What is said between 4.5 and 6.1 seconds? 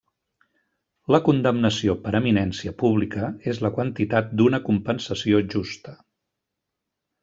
compensació justa.